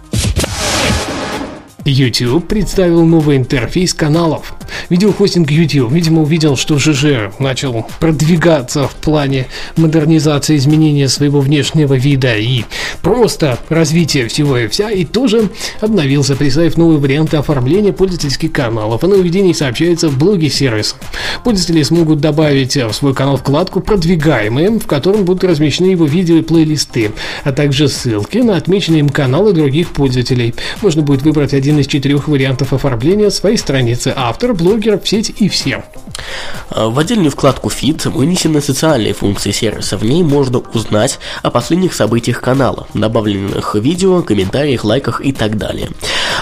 YouTube 1.85 2.49
представил 2.49 3.05
новый 3.05 3.37
интерфейс 3.37 3.93
каналов. 3.93 4.55
Видеохостинг 4.89 5.51
YouTube, 5.51 5.93
видимо, 5.93 6.23
увидел, 6.23 6.57
что 6.57 6.79
ЖЖ 6.79 7.33
начал 7.39 7.87
продвигаться 8.01 8.89
в 8.89 8.95
плане 8.95 9.47
модернизации 9.77 10.57
изменения 10.57 11.09
своего 11.09 11.41
внешнего 11.41 11.95
вида 11.95 12.37
и 12.37 12.65
просто 13.03 13.59
развития 13.69 14.29
всего 14.29 14.57
и 14.57 14.69
вся, 14.69 14.91
и 14.91 15.05
тоже 15.05 15.51
обновился, 15.81 16.37
представив 16.37 16.79
новые 16.79 16.99
варианты 16.99 17.37
оформления 17.37 17.93
пользовательских 17.93 18.53
каналов. 18.53 19.05
О 19.05 19.07
нововведении 19.07 19.53
сообщается 19.53 20.09
в 20.09 20.19
блоге 20.19 20.49
сервиса. 20.49 20.97
Пользователи 21.45 21.83
смогут 21.83 22.21
добавить 22.21 22.77
в 22.77 22.93
свой 22.93 23.15
канал 23.15 23.37
вкладку 23.37 23.81
«Продвигаемые», 23.81 24.71
в 24.79 24.87
котором 24.87 25.25
будут 25.25 25.45
размещены 25.45 25.89
его 25.89 26.07
видео 26.07 26.37
и 26.37 26.43
плейлисты, 26.43 27.13
а 27.43 27.53
также 27.53 27.89
ссылки 27.89 28.39
на 28.39 28.57
отмеченные 28.57 29.01
им 29.01 29.11
каналы 29.11 29.53
других 29.53 29.91
пользователей. 29.91 30.55
Можно 30.81 31.03
будет 31.03 31.23
выбрать 31.23 31.53
один 31.53 31.74
один 31.75 31.81
из 31.81 31.87
четырех 31.89 32.29
вариантов 32.29 32.73
оформления 32.73 33.31
своей 33.31 33.57
страницы 33.57 34.13
автор, 34.15 34.55
блогер, 34.55 35.01
в 35.01 35.09
сеть 35.09 35.35
и 35.41 35.49
все. 35.49 35.83
А, 36.71 36.89
в 36.89 36.97
отдельную 37.01 37.33
вкладку 37.33 37.69
Feed 37.69 38.09
вынесены 38.09 38.61
социальные 38.61 39.13
функции 39.13 39.51
сервиса. 39.51 39.97
В 39.97 40.05
ней 40.05 40.23
можно 40.23 40.61
узнать 40.61 41.19
о 41.43 41.51
последних 41.51 41.95
событиях 41.95 42.41
канала, 42.41 42.87
добавленных 42.95 43.75
видео, 43.75 44.23
комментариях, 44.23 44.85
лайках 44.85 45.21
и 45.21 45.33
так 45.33 45.59
далее. 45.59 45.89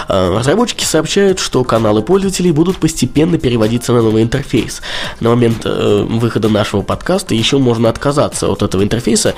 А, 0.07 0.37
разработчики 0.37 0.83
сообщают, 0.83 1.39
что 1.39 1.63
каналы 1.63 2.03
пользователей 2.03 2.51
будут 2.51 2.77
постепенно 2.77 3.39
переводиться 3.39 3.91
на 3.91 4.03
новый 4.03 4.21
интерфейс. 4.21 4.81
На 5.19 5.29
момент 5.29 5.61
э, 5.65 6.05
выхода 6.07 6.49
нашего 6.49 6.81
подкаста 6.81 7.33
еще 7.33 7.57
можно 7.57 7.89
отказаться 7.89 8.47
от 8.47 8.61
этого 8.61 8.83
интерфейса. 8.83 9.33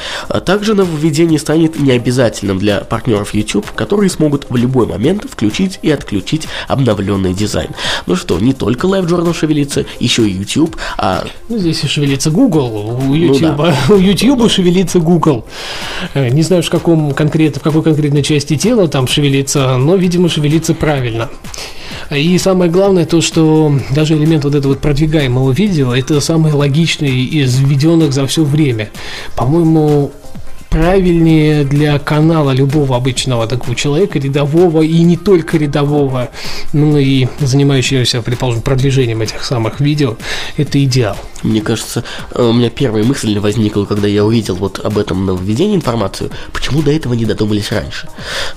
Также 0.46 0.74
нововведение 0.74 1.40
станет 1.40 1.80
необязательным 1.80 2.60
для 2.60 2.82
партнеров 2.82 3.34
YouTube, 3.34 3.72
которые 3.72 4.10
смогут 4.10 4.48
в 4.50 4.56
любой 4.56 4.88
момент 4.88 5.25
включить 5.30 5.80
и 5.86 5.92
отключить 5.92 6.48
обновленный 6.68 7.34
дизайн. 7.34 7.70
Ну 8.08 8.15
что, 8.15 8.39
не 8.39 8.54
только 8.54 8.88
LiveJournal 8.88 9.36
шевелится, 9.36 9.86
еще 10.00 10.27
и 10.27 10.32
YouTube, 10.32 10.75
а... 10.98 11.25
Ну, 11.48 11.60
здесь 11.60 11.84
и 11.84 11.88
шевелится 11.88 12.32
Google, 12.32 13.00
у 13.08 13.13
YouTube, 13.13 13.58
ну, 13.58 13.65
да. 13.65 13.75
у 13.94 13.98
YouTube 13.98 14.50
шевелится 14.50 15.00
Google. 15.00 15.46
Э, 16.15 16.30
не 16.30 16.42
знаю, 16.42 16.63
в, 16.63 16.70
каком 16.72 17.13
конкретно, 17.13 17.60
в 17.60 17.63
какой 17.63 17.84
конкретной 17.84 18.24
части 18.24 18.58
тела 18.58 18.88
там 18.88 19.08
шевелится, 19.08 19.77
но, 19.77 19.96
видимо, 19.96 20.27
шевелится 20.27 20.74
правильно. 20.74 21.30
И 22.10 22.38
самое 22.39 22.72
главное 22.72 23.06
то, 23.06 23.22
что 23.22 23.72
даже 23.92 24.15
элемент 24.15 24.44
вот 24.44 24.56
этого 24.56 24.74
вот 24.74 24.82
продвигаемого 24.82 25.51
видео, 25.51 25.96
это 25.96 26.20
самый 26.20 26.51
логичный 26.51 27.25
из 27.25 27.60
введенных 27.60 28.12
за 28.12 28.25
все 28.25 28.44
время. 28.44 28.89
По-моему, 29.36 30.12
правильнее 30.75 31.63
для 31.63 31.98
канала 32.00 32.51
любого 32.51 32.98
обычного 32.98 33.48
такого 33.48 33.75
человека, 33.75 34.20
рядового 34.20 34.82
и 34.82 35.03
не 35.03 35.15
только 35.15 35.55
рядового, 35.55 36.32
ну 36.74 36.98
и 36.98 37.27
занимающегося, 37.39 38.22
предположим, 38.22 38.62
продвижением 38.62 39.22
этих 39.22 39.46
самых 39.46 39.79
видео, 39.79 40.17
это 40.58 40.84
идеал. 40.84 41.15
Мне 41.44 41.62
кажется, 41.62 42.03
э, 42.34 42.44
у 42.44 42.51
меня 42.51 42.70
первая 42.70 43.05
мысль 43.05 43.39
возникла, 43.39 43.86
когда 43.86 44.10
я 44.10 44.25
увидел 44.25 44.55
вот 44.55 44.84
об 44.84 44.98
этом 44.98 45.25
нововведении 45.25 45.77
информацию, 45.77 46.29
почему 46.51 46.82
до 46.82 46.91
этого 46.91 47.13
не 47.13 47.24
додумались 47.24 47.72
раньше. 47.72 48.10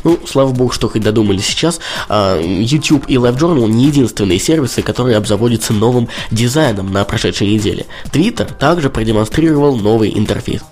Ну, 0.02 0.18
слава 0.26 0.50
богу, 0.50 0.72
что 0.72 0.88
хоть 0.88 1.02
додумались 1.02 1.46
сейчас. 1.46 1.78
А, 2.08 2.40
YouTube 2.40 3.04
и 3.06 3.14
LiveJournal 3.14 3.68
не 3.68 3.86
единственные 3.86 4.40
сервисы, 4.40 4.82
которые 4.82 5.18
обзаводятся 5.18 5.72
новым 5.72 6.08
дизайном 6.32 6.92
на 6.92 7.04
прошедшей 7.04 7.46
неделе. 7.46 7.86
Twitter 8.10 8.52
также 8.52 8.90
продемонстрировал 8.90 9.76
новый 9.76 10.18
интерфейс. 10.18 10.62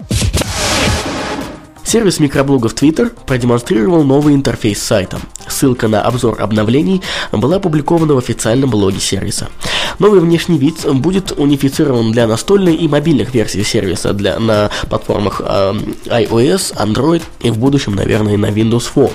Сервис 1.96 2.20
микроблогов 2.20 2.74
Twitter 2.74 3.10
продемонстрировал 3.24 4.04
новый 4.04 4.34
интерфейс 4.34 4.82
сайта. 4.82 5.18
Ссылка 5.48 5.88
на 5.88 6.02
обзор 6.02 6.42
обновлений 6.42 7.00
была 7.32 7.56
опубликована 7.56 8.12
в 8.12 8.18
официальном 8.18 8.68
блоге 8.68 9.00
сервиса. 9.00 9.48
Новый 9.98 10.20
внешний 10.20 10.58
вид 10.58 10.84
будет 10.94 11.32
унифицирован 11.36 12.12
для 12.12 12.26
настольной 12.26 12.74
и 12.74 12.88
мобильных 12.88 13.34
версий 13.34 13.62
сервиса 13.62 14.12
для, 14.12 14.38
на 14.38 14.70
платформах 14.88 15.40
э, 15.44 15.74
iOS, 16.06 16.76
Android 16.76 17.22
и 17.40 17.50
в 17.50 17.58
будущем, 17.58 17.94
наверное, 17.94 18.36
на 18.36 18.46
Windows 18.46 18.84
Phone. 18.94 19.12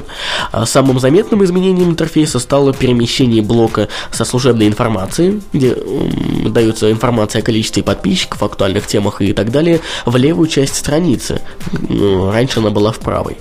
А 0.52 0.66
самым 0.66 1.00
заметным 1.00 1.44
изменением 1.44 1.90
интерфейса 1.90 2.40
стало 2.40 2.74
перемещение 2.74 3.42
блока 3.42 3.88
со 4.12 4.26
служебной 4.26 4.68
информацией, 4.68 5.42
где 5.54 5.74
э, 5.76 6.10
дается 6.50 6.92
информация 6.92 7.42
о 7.42 7.46
количестве 7.46 7.84
подписчиков, 7.84 8.44
актуальных 8.44 8.88
темах 8.88 9.22
и 9.22 9.34
так 9.34 9.52
далее, 9.52 9.82
в 10.06 10.16
левую 10.16 10.48
часть 10.48 10.76
страницы. 10.76 11.42
Ну, 11.72 12.32
раньше 12.32 12.60
она 12.60 12.70
была 12.70 12.92
в 12.92 13.00
правой. 13.00 13.38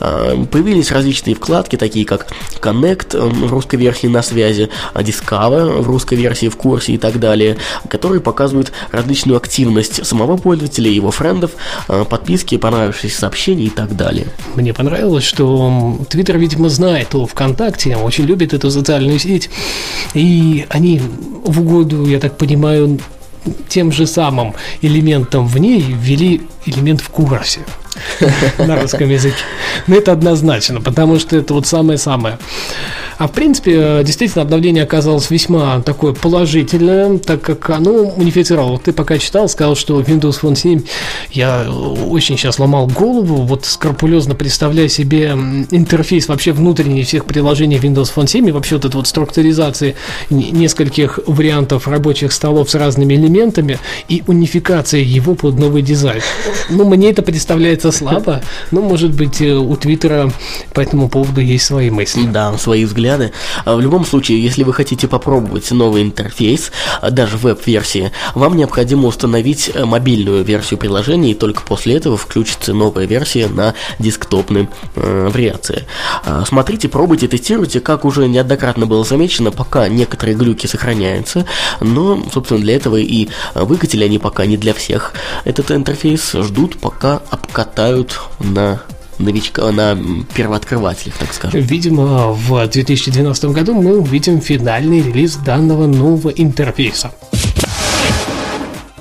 Э, 0.00 0.44
появились 0.50 0.90
различные 0.90 1.34
вкладки, 1.34 1.76
такие 1.76 2.04
как 2.04 2.26
Connect 2.60 3.18
в 3.18 3.50
русской 3.50 3.76
версии 3.76 4.06
на 4.06 4.22
связи, 4.22 4.68
Discover 4.94 5.80
в 5.82 5.86
русской 5.86 6.14
версии 6.14 6.48
в 6.48 6.56
курсе, 6.56 6.71
и 6.92 6.98
так 6.98 7.18
далее, 7.18 7.56
которые 7.88 8.20
показывают 8.20 8.72
различную 8.90 9.36
активность 9.36 10.04
самого 10.06 10.36
пользователя, 10.36 10.90
его 10.90 11.10
френдов, 11.10 11.52
э, 11.88 12.04
подписки, 12.08 12.56
понравившиеся 12.56 13.18
сообщения 13.20 13.64
и 13.64 13.70
так 13.70 13.96
далее. 13.96 14.26
Мне 14.54 14.72
понравилось, 14.72 15.24
что 15.24 15.98
Твиттер, 16.08 16.38
видимо, 16.38 16.68
знает 16.68 17.14
о 17.14 17.26
ВКонтакте, 17.26 17.96
очень 17.96 18.24
любит 18.24 18.54
эту 18.54 18.70
социальную 18.70 19.18
сеть, 19.18 19.50
и 20.14 20.66
они 20.68 21.00
в 21.44 21.60
угоду, 21.60 22.06
я 22.06 22.18
так 22.18 22.36
понимаю, 22.36 22.98
тем 23.68 23.92
же 23.92 24.06
самым 24.06 24.54
элементом 24.82 25.46
в 25.46 25.58
ней 25.58 25.80
ввели 25.80 26.42
элемент 26.66 27.00
в 27.00 27.08
курсе 27.08 27.60
на 28.58 28.80
русском 28.80 29.08
языке. 29.08 29.42
Но 29.86 29.96
это 29.96 30.12
однозначно, 30.12 30.80
потому 30.80 31.18
что 31.18 31.36
это 31.36 31.54
вот 31.54 31.66
самое-самое. 31.66 32.38
А 33.18 33.28
в 33.28 33.32
принципе, 33.32 33.76
э, 33.76 34.04
действительно, 34.04 34.42
обновление 34.42 34.84
оказалось 34.84 35.30
весьма 35.30 35.80
такое 35.82 36.12
положительное, 36.12 37.18
так 37.18 37.40
как 37.40 37.70
оно 37.70 37.92
унифицировало. 37.92 38.78
Ты 38.78 38.92
пока 38.92 39.18
читал, 39.18 39.48
сказал, 39.48 39.76
что 39.76 40.00
Windows 40.00 40.40
Phone 40.40 40.56
7, 40.56 40.82
я 41.30 41.70
очень 41.70 42.36
сейчас 42.36 42.58
ломал 42.58 42.88
голову, 42.88 43.42
вот 43.42 43.64
скрупулезно 43.64 44.34
представляя 44.34 44.88
себе 44.88 45.36
интерфейс 45.70 46.28
вообще 46.28 46.52
внутренний 46.52 47.04
всех 47.04 47.24
приложений 47.24 47.78
Windows 47.82 48.12
Phone 48.14 48.26
7 48.26 48.48
и 48.48 48.52
вообще 48.52 48.76
вот 48.76 48.86
эта 48.86 48.96
вот 48.96 49.06
структуризации 49.06 49.94
нескольких 50.30 51.20
вариантов 51.26 51.86
рабочих 51.86 52.32
столов 52.32 52.70
с 52.70 52.74
разными 52.74 53.14
элементами 53.14 53.78
и 54.08 54.24
унификация 54.26 55.00
его 55.00 55.34
под 55.34 55.58
новый 55.58 55.82
дизайн. 55.82 56.22
Ну, 56.70 56.88
мне 56.88 57.10
это 57.10 57.22
представляется 57.82 57.92
слабо, 57.92 58.42
но, 58.70 58.80
может 58.80 59.14
быть, 59.14 59.40
э, 59.40 59.54
у 59.54 59.76
Твиттера 59.76 60.30
по 60.74 60.80
этому 60.80 61.08
поводу 61.08 61.40
есть 61.40 61.64
свои 61.64 61.90
мысли. 61.90 62.26
Да, 62.26 62.56
свои 62.58 62.84
взгляды. 62.84 63.32
А 63.64 63.74
в 63.74 63.80
любом 63.80 64.04
случае, 64.04 64.42
если 64.42 64.62
вы 64.62 64.72
хотите 64.72 65.08
попробовать 65.08 65.70
новый 65.70 66.02
интерфейс, 66.02 66.72
а 67.00 67.10
даже 67.10 67.36
веб-версии, 67.36 68.12
вам 68.34 68.56
необходимо 68.56 69.08
установить 69.08 69.70
э, 69.74 69.84
мобильную 69.84 70.44
версию 70.44 70.78
приложения, 70.78 71.32
и 71.32 71.34
только 71.34 71.62
после 71.62 71.96
этого 71.96 72.16
включится 72.16 72.72
новая 72.72 73.06
версия 73.06 73.48
на 73.48 73.74
десктопной 73.98 74.68
э, 74.96 75.28
вариации. 75.32 75.86
А, 76.24 76.44
смотрите, 76.46 76.88
пробуйте, 76.88 77.28
тестируйте, 77.28 77.80
как 77.80 78.04
уже 78.04 78.28
неоднократно 78.28 78.86
было 78.86 79.04
замечено, 79.04 79.50
пока 79.50 79.88
некоторые 79.88 80.36
глюки 80.36 80.66
сохраняются, 80.66 81.46
но, 81.80 82.22
собственно, 82.32 82.60
для 82.60 82.76
этого 82.76 82.96
и 82.96 83.28
выкатили 83.54 84.04
они 84.04 84.18
пока 84.18 84.46
не 84.46 84.56
для 84.56 84.74
всех 84.74 85.14
этот 85.44 85.70
интерфейс, 85.70 86.32
ждут, 86.32 86.78
пока 86.78 87.22
обкатают 87.72 88.20
на 88.40 88.82
новичка, 89.18 89.70
на 89.72 89.96
первооткрывателях, 90.34 91.16
так 91.16 91.32
скажем. 91.32 91.60
Видимо, 91.60 92.32
в 92.32 92.66
2012 92.66 93.44
году 93.46 93.74
мы 93.74 93.98
увидим 93.98 94.40
финальный 94.40 95.00
релиз 95.00 95.36
данного 95.36 95.86
нового 95.86 96.30
интерфейса. 96.30 97.12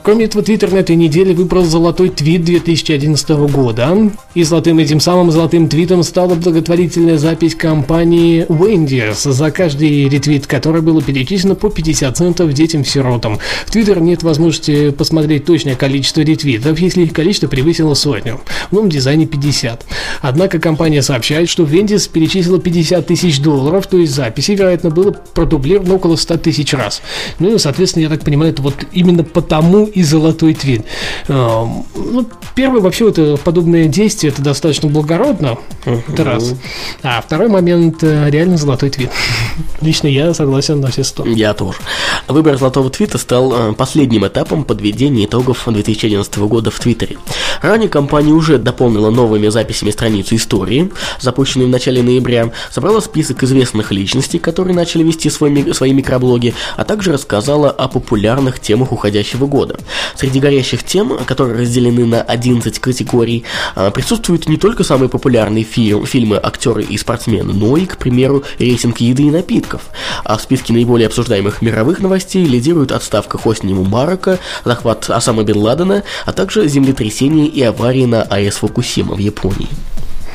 Кроме 0.03 0.25
этого, 0.25 0.43
Твиттер 0.43 0.71
на 0.71 0.77
этой 0.77 0.95
неделе 0.95 1.33
выбрал 1.35 1.63
золотой 1.63 2.09
твит 2.09 2.43
2011 2.43 3.29
года. 3.51 4.11
И 4.33 4.43
золотым 4.43 4.79
этим 4.79 4.99
самым 4.99 5.29
золотым 5.29 5.69
твитом 5.69 6.01
стала 6.01 6.33
благотворительная 6.33 7.19
запись 7.19 7.53
компании 7.53 8.45
Wendy's, 8.47 9.29
за 9.31 9.51
каждый 9.51 10.09
ретвит 10.09 10.47
который 10.47 10.81
было 10.81 11.01
перечислено 11.01 11.53
по 11.53 11.69
50 11.69 12.17
центов 12.17 12.51
детям-сиротам. 12.51 13.37
В 13.65 13.71
Твиттер 13.71 13.99
нет 14.01 14.23
возможности 14.23 14.89
посмотреть 14.89 15.45
точное 15.45 15.75
количество 15.75 16.21
ретвитов, 16.21 16.79
если 16.79 17.03
их 17.03 17.13
количество 17.13 17.47
превысило 17.47 17.93
сотню. 17.93 18.41
В 18.69 18.73
новом 18.73 18.89
дизайне 18.89 19.27
50. 19.27 19.85
Однако 20.21 20.59
компания 20.59 21.03
сообщает, 21.03 21.47
что 21.47 21.63
Wendy's 21.63 22.09
перечислила 22.09 22.59
50 22.59 23.05
тысяч 23.05 23.39
долларов, 23.39 23.85
то 23.85 23.97
есть 23.97 24.13
записи, 24.13 24.51
вероятно, 24.51 24.89
было 24.89 25.11
продублировано 25.11 25.95
около 25.95 26.15
100 26.15 26.37
тысяч 26.37 26.73
раз. 26.73 27.01
Ну 27.37 27.53
и, 27.53 27.59
соответственно, 27.59 28.03
я 28.03 28.09
так 28.09 28.23
понимаю, 28.23 28.51
это 28.51 28.61
вот 28.63 28.75
именно 28.93 29.23
потому 29.23 29.90
и 29.93 30.03
золотой 30.03 30.53
твин. 30.53 30.83
А, 31.27 31.65
ну, 31.95 32.27
первый 32.55 32.81
вообще 32.81 33.09
это 33.09 33.37
подобное 33.37 33.87
действие, 33.87 34.31
это 34.31 34.41
достаточно 34.41 34.89
благородно, 34.89 35.57
это 35.85 36.23
раз. 36.23 36.55
А 37.03 37.21
второй 37.21 37.49
момент, 37.49 38.03
э, 38.03 38.29
реально 38.29 38.57
золотой 38.57 38.89
твит. 38.89 39.11
Лично 39.81 40.07
я 40.07 40.33
согласен 40.33 40.79
на 40.79 40.89
все 40.91 41.03
сто. 41.03 41.25
Я 41.25 41.53
тоже. 41.53 41.79
Выбор 42.27 42.57
золотого 42.57 42.89
твита 42.89 43.17
стал 43.17 43.53
э, 43.53 43.73
последним 43.73 44.27
этапом 44.27 44.63
подведения 44.63 45.25
итогов 45.25 45.63
2011 45.65 46.37
года 46.39 46.71
в 46.71 46.79
Твиттере. 46.79 47.17
Ранее 47.61 47.89
компания 47.89 48.31
уже 48.31 48.57
дополнила 48.57 49.09
новыми 49.09 49.47
записями 49.49 49.91
страницу 49.91 50.35
истории, 50.35 50.91
запущенную 51.19 51.67
в 51.67 51.71
начале 51.71 52.01
ноября, 52.01 52.51
собрала 52.71 53.01
список 53.01 53.43
известных 53.43 53.91
личностей, 53.91 54.39
которые 54.39 54.75
начали 54.75 55.03
вести 55.03 55.29
свой, 55.29 55.73
свои 55.73 55.93
микроблоги, 55.93 56.53
а 56.77 56.83
также 56.83 57.13
рассказала 57.13 57.69
о 57.69 57.87
популярных 57.87 58.59
темах 58.59 58.91
уходящего 58.91 59.45
года. 59.45 59.79
Среди 60.15 60.39
горящих 60.39 60.83
тем, 60.83 61.17
которые 61.25 61.59
разделены 61.59 62.05
на 62.05 62.21
11 62.21 62.79
категорий, 62.79 63.43
а, 63.75 63.91
присутствуют 63.91 64.47
не 64.47 64.57
только 64.57 64.83
самые 64.83 65.09
популярные 65.09 65.63
фи- 65.63 66.05
фильмы, 66.05 66.39
актеры 66.41 66.83
и 66.83 66.97
спортсмены, 66.97 67.53
но 67.53 67.77
и, 67.77 67.85
к 67.85 67.97
примеру, 67.97 68.43
рейтинг 68.59 68.99
еды 68.99 69.23
и 69.23 69.31
напитков. 69.31 69.81
А 70.23 70.37
в 70.37 70.41
списке 70.41 70.73
наиболее 70.73 71.07
обсуждаемых 71.07 71.61
мировых 71.61 71.99
новостей 71.99 72.45
лидируют 72.45 72.91
отставка 72.91 73.37
Хосни 73.37 73.73
Мубарака, 73.73 74.39
захват 74.65 75.09
Осама 75.09 75.43
Бен 75.43 75.57
Ладена, 75.57 76.03
а 76.25 76.31
также 76.33 76.67
землетрясение 76.67 77.47
и 77.47 77.61
аварии 77.61 78.05
на 78.05 78.23
АЭС 78.23 78.55
Фукусима 78.57 79.15
в 79.15 79.19
Японии. 79.19 79.67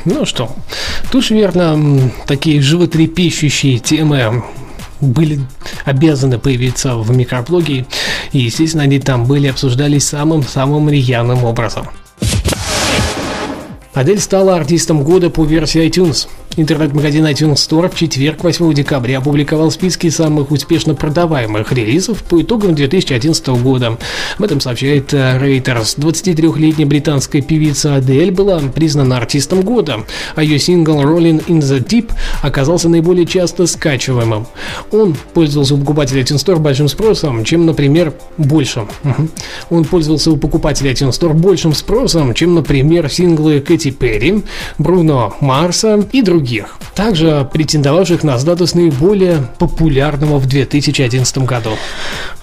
Ну 0.05 0.25
что, 0.25 0.55
тут 1.11 1.29
верно 1.29 2.11
такие 2.27 2.61
животрепещущие 2.61 3.79
темы 3.79 4.43
были 5.01 5.39
обязаны 5.85 6.37
появиться 6.39 6.95
в 6.95 7.15
микроблоге, 7.15 7.85
и, 8.31 8.39
естественно, 8.39 8.83
они 8.83 8.99
там 8.99 9.25
были, 9.25 9.47
обсуждались 9.47 10.07
самым-самым 10.07 10.89
рьяным 10.89 11.43
образом. 11.43 11.87
Адель 13.93 14.19
стала 14.19 14.55
артистом 14.55 15.03
года 15.03 15.29
по 15.31 15.43
версии 15.43 15.87
iTunes. 15.87 16.27
Интернет-магазин 16.59 17.23
iTunes 17.27 17.57
Store 17.57 17.87
в 17.87 17.95
четверг, 17.95 18.43
8 18.43 18.73
декабря, 18.73 19.19
опубликовал 19.19 19.69
списки 19.69 20.09
самых 20.09 20.49
успешно 20.49 20.95
продаваемых 20.95 21.71
релизов 21.71 22.23
по 22.23 22.41
итогам 22.41 22.73
2011 22.73 23.47
года. 23.61 23.99
Об 24.39 24.43
этом 24.43 24.59
сообщает 24.59 25.13
э, 25.13 25.37
Reuters. 25.39 25.99
23-летняя 25.99 26.87
британская 26.87 27.43
певица 27.43 27.93
Адель 27.97 28.31
была 28.31 28.59
признана 28.73 29.17
артистом 29.17 29.61
года, 29.61 29.99
а 30.33 30.41
ее 30.41 30.57
сингл 30.57 30.99
Rolling 31.03 31.45
in 31.45 31.59
the 31.59 31.77
Deep 31.77 32.11
оказался 32.41 32.89
наиболее 32.89 33.27
часто 33.27 33.67
скачиваемым. 33.67 34.47
Он 34.91 35.15
пользовался 35.35 35.75
у 35.75 35.77
покупателей 35.77 36.23
iTunes 36.23 36.43
Store 36.43 36.57
большим 36.57 36.87
спросом, 36.87 37.43
чем, 37.43 37.67
например, 37.67 38.13
большим. 38.39 38.89
Он 39.69 39.85
пользовался 39.85 40.31
у 40.31 40.37
покупателей 40.37 40.93
iTunes 40.93 41.11
Store 41.11 41.33
большим 41.33 41.75
спросом, 41.75 42.33
чем, 42.33 42.55
например, 42.55 43.11
синглы 43.11 43.59
Кэти 43.59 43.91
Перри, 43.91 44.41
Бруно 44.79 45.35
Марса 45.39 46.03
и 46.11 46.23
другие 46.23 46.46
других, 46.47 46.77
также 46.95 47.47
претендовавших 47.51 48.23
на 48.23 48.39
статус 48.39 48.73
наиболее 48.73 49.49
популярного 49.59 50.39
в 50.39 50.47
2011 50.47 51.39
году. 51.39 51.71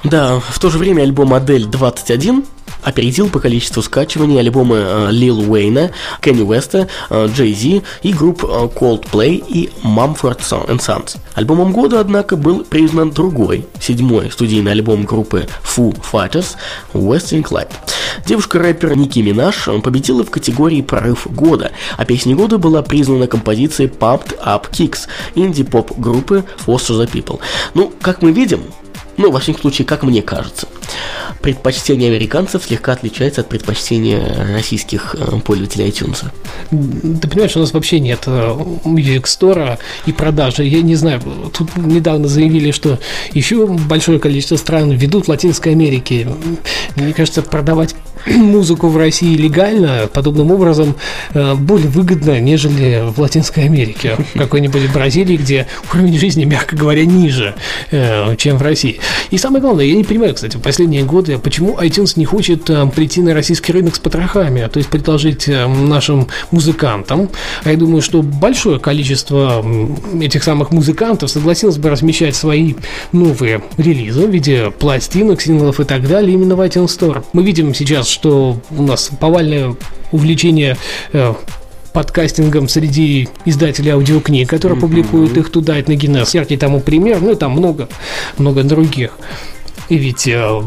Да, 0.02 0.40
в 0.40 0.58
то 0.58 0.70
же 0.70 0.78
время 0.78 1.02
альбом 1.02 1.28
«Модель 1.28 1.66
21» 1.66 2.44
опередил 2.84 3.28
по 3.28 3.40
количеству 3.40 3.82
скачиваний 3.82 4.38
альбомы 4.38 4.76
э, 4.76 5.08
Лил 5.10 5.50
Уэйна, 5.50 5.90
Кенни 6.20 6.42
Уэста, 6.42 6.88
э, 7.10 7.28
Джей 7.34 7.54
Зи 7.54 7.82
и 8.02 8.12
групп 8.12 8.44
э, 8.44 8.46
Coldplay 8.46 9.42
и 9.48 9.70
Mumford 9.82 10.40
Sons. 10.40 11.16
Альбомом 11.34 11.72
года, 11.72 12.00
однако, 12.00 12.36
был 12.36 12.64
признан 12.64 13.10
другой, 13.10 13.66
седьмой 13.80 14.30
студийный 14.30 14.72
альбом 14.72 15.04
группы 15.04 15.48
Foo 15.64 15.96
Fighters 16.12 16.56
Western 16.92 17.42
Clyde. 17.42 17.72
Девушка-рэпер 18.26 18.96
Ники 18.96 19.20
Минаж 19.20 19.68
победила 19.82 20.24
в 20.24 20.30
категории 20.30 20.82
«Прорыв 20.82 21.26
года», 21.26 21.72
а 21.96 22.04
песней 22.04 22.34
года 22.34 22.58
была 22.58 22.82
признана 22.82 23.26
композицией 23.26 23.90
Pumped 23.90 24.38
Up 24.44 24.70
Kicks 24.70 25.08
инди-поп 25.34 25.98
группы 25.98 26.44
Foster 26.64 27.00
the 27.00 27.10
People. 27.10 27.40
Ну, 27.74 27.92
как 28.00 28.22
мы 28.22 28.32
видим, 28.32 28.62
ну, 29.16 29.30
во 29.30 29.40
всяком 29.40 29.62
случае, 29.62 29.86
как 29.86 30.02
мне 30.02 30.22
кажется. 30.22 30.68
Предпочтение 31.40 32.10
американцев 32.10 32.64
слегка 32.64 32.92
отличается 32.92 33.42
от 33.42 33.48
предпочтения 33.48 34.52
российских 34.52 35.14
э, 35.18 35.40
пользователей 35.40 35.88
iTunes. 35.88 36.24
Ты 36.70 37.28
понимаешь, 37.28 37.56
у 37.56 37.60
нас 37.60 37.72
вообще 37.72 38.00
нет 38.00 38.22
э, 38.26 38.30
Music 38.84 39.24
Store 39.24 39.78
и 40.06 40.12
продажи. 40.12 40.64
Я 40.64 40.82
не 40.82 40.96
знаю, 40.96 41.20
тут 41.56 41.76
недавно 41.76 42.28
заявили, 42.28 42.70
что 42.70 42.98
еще 43.32 43.66
большое 43.66 44.18
количество 44.18 44.56
стран 44.56 44.90
ведут 44.92 45.28
Латинской 45.28 45.72
Америки. 45.72 46.28
Мне 46.96 47.12
кажется, 47.12 47.42
продавать 47.42 47.94
музыку 48.26 48.88
в 48.88 48.96
России 48.96 49.36
легально 49.36 50.08
подобным 50.12 50.50
образом 50.50 50.96
э, 51.32 51.54
более 51.54 51.88
выгодно, 51.88 52.40
нежели 52.40 53.04
в 53.14 53.20
Латинской 53.20 53.64
Америке, 53.64 54.16
в 54.34 54.38
какой-нибудь 54.38 54.92
Бразилии, 54.92 55.36
где 55.36 55.66
уровень 55.92 56.18
жизни, 56.18 56.44
мягко 56.44 56.76
говоря, 56.76 57.04
ниже, 57.04 57.54
чем 57.90 58.58
в 58.58 58.62
России. 58.62 59.00
И 59.30 59.38
самое 59.38 59.60
главное, 59.60 59.84
я 59.84 59.94
не 59.94 60.04
понимаю, 60.04 60.34
кстати, 60.34 60.56
в 60.56 60.60
последние 60.60 61.02
годы, 61.04 61.38
почему 61.38 61.76
iTunes 61.80 62.12
не 62.16 62.24
хочет 62.24 62.68
э, 62.70 62.86
прийти 62.94 63.22
на 63.22 63.34
российский 63.34 63.72
рынок 63.72 63.96
с 63.96 63.98
потрохами, 63.98 64.68
то 64.72 64.78
есть 64.78 64.88
предложить 64.88 65.48
э, 65.48 65.66
нашим 65.66 66.28
музыкантам. 66.50 67.28
А 67.64 67.70
я 67.70 67.76
думаю, 67.76 68.02
что 68.02 68.22
большое 68.22 68.78
количество 68.78 69.64
этих 70.20 70.42
самых 70.42 70.70
музыкантов 70.70 71.30
согласилось 71.30 71.78
бы 71.78 71.90
размещать 71.90 72.36
свои 72.36 72.74
новые 73.12 73.62
релизы 73.76 74.26
в 74.26 74.30
виде 74.30 74.70
пластинок, 74.70 75.40
синглов 75.40 75.80
и 75.80 75.84
так 75.84 76.06
далее 76.06 76.34
именно 76.34 76.56
в 76.56 76.60
iTunes 76.60 76.86
Store. 76.86 77.24
Мы 77.32 77.42
видим 77.42 77.74
сейчас, 77.74 78.13
что 78.14 78.56
у 78.70 78.82
нас 78.82 79.10
повальное 79.20 79.74
увлечение 80.12 80.76
э, 81.12 81.34
подкастингом 81.92 82.68
среди 82.68 83.28
издателей 83.44 83.90
аудиокниг, 83.90 84.48
которые 84.48 84.78
mm-hmm. 84.78 84.80
публикуют 84.80 85.36
их 85.36 85.50
туда, 85.50 85.80
Гиннес. 85.80 86.32
Яркий 86.32 86.56
тому 86.56 86.80
пример, 86.80 87.20
ну 87.20 87.32
и 87.32 87.34
там 87.34 87.52
много, 87.52 87.88
много 88.38 88.62
других. 88.62 89.18
И 89.88 89.96
ведь 89.96 90.26
э, 90.28 90.62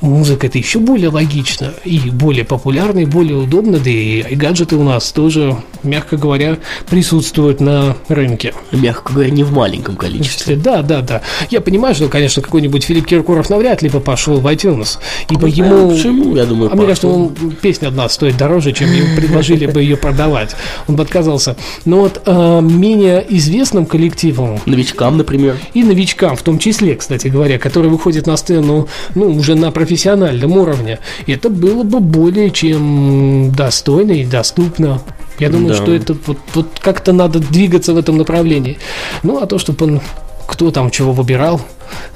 музыка 0.00 0.46
это 0.46 0.58
еще 0.58 0.78
более 0.78 1.08
логично 1.08 1.74
и 1.84 1.98
более 2.10 2.44
популярно, 2.44 3.00
и 3.00 3.06
более 3.06 3.38
удобно, 3.38 3.78
да 3.78 3.90
и, 3.90 4.20
и 4.20 4.34
гаджеты 4.34 4.76
у 4.76 4.84
нас 4.84 5.10
тоже, 5.12 5.56
мягко 5.86 6.16
говоря, 6.16 6.58
присутствуют 6.88 7.60
на 7.60 7.96
рынке. 8.08 8.54
Мягко 8.72 9.12
говоря, 9.12 9.30
не 9.30 9.44
в 9.44 9.52
маленьком 9.52 9.96
количестве. 9.96 10.56
Да, 10.56 10.82
да, 10.82 11.00
да. 11.00 11.22
Я 11.50 11.60
понимаю, 11.60 11.94
что, 11.94 12.08
конечно, 12.08 12.42
какой-нибудь 12.42 12.84
Филипп 12.84 13.06
Киркоров 13.06 13.50
навряд 13.50 13.82
ли 13.82 13.88
бы 13.88 14.00
пошел 14.00 14.40
в 14.40 14.46
iTunes, 14.46 14.98
ибо 15.30 15.46
ему... 15.46 15.90
Почему, 15.90 16.36
я 16.36 16.44
думаю, 16.44 16.70
А 16.72 16.76
мне 16.76 16.86
кажется, 16.86 17.08
он, 17.08 17.34
песня 17.60 17.88
одна 17.88 18.08
стоит 18.08 18.36
дороже, 18.36 18.72
чем 18.72 18.92
ему 18.92 19.16
предложили 19.16 19.66
бы 19.66 19.80
ее 19.80 19.96
продавать. 19.96 20.56
Он 20.88 20.96
бы 20.96 21.02
отказался. 21.02 21.56
Но 21.84 22.00
вот 22.00 22.22
э, 22.24 22.60
менее 22.60 23.24
известным 23.28 23.86
коллективам... 23.86 24.60
Новичкам, 24.66 25.16
например. 25.16 25.56
И 25.74 25.82
новичкам, 25.82 26.36
в 26.36 26.42
том 26.42 26.58
числе, 26.58 26.96
кстати 26.96 27.28
говоря, 27.28 27.58
которые 27.58 27.90
выходят 27.90 28.26
на 28.26 28.36
сцену, 28.36 28.88
ну, 29.14 29.30
уже 29.30 29.54
на 29.54 29.70
профессиональном 29.70 30.52
уровне, 30.52 30.98
это 31.26 31.50
было 31.50 31.82
бы 31.82 32.00
более 32.00 32.50
чем 32.50 33.52
достойно 33.52 34.12
и 34.12 34.24
доступно. 34.24 35.00
Я 35.38 35.50
думаю, 35.50 35.70
да. 35.70 35.74
что 35.74 35.94
это 35.94 36.16
вот, 36.26 36.38
вот 36.54 36.66
как-то 36.80 37.12
надо 37.12 37.40
двигаться 37.40 37.92
в 37.92 37.98
этом 37.98 38.16
направлении. 38.16 38.78
Ну, 39.22 39.42
а 39.42 39.46
то, 39.46 39.58
чтобы 39.58 39.84
он 39.86 40.00
кто 40.46 40.70
там 40.70 40.90
чего 40.90 41.12
выбирал, 41.12 41.60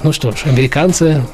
ну 0.02 0.12
что 0.12 0.30
ж, 0.30 0.42
американцы 0.44 1.24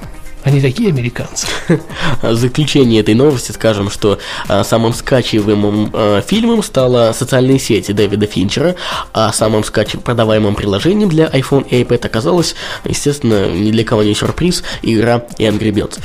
они 0.47 0.61
такие 0.61 0.91
американцы. 0.91 1.49
В 2.23 2.37
заключение 2.37 3.01
этой 3.01 3.15
новости 3.15 3.51
скажем, 3.51 3.91
что 3.91 4.21
а, 4.47 4.63
самым 4.63 4.95
скачиваемым 4.95 5.91
а, 5.93 6.21
фильмом 6.21 6.63
стала 6.63 7.13
социальные 7.13 7.59
сети 7.59 7.91
Дэвида 7.91 8.27
Финчера, 8.27 8.77
а 9.13 9.33
самым 9.33 9.65
скач... 9.65 9.97
продаваемым 10.05 10.55
приложением 10.55 11.09
для 11.09 11.27
iPhone 11.27 11.67
и 11.69 11.83
iPad 11.83 12.07
оказалось, 12.07 12.55
естественно, 12.85 13.51
ни 13.51 13.73
для 13.73 13.83
кого 13.83 14.05
не 14.05 14.15
сюрприз, 14.15 14.63
игра 14.83 15.25
Angry 15.41 15.73
Birds. 15.73 15.99